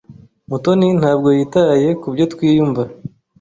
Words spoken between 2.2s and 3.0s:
twiyumva.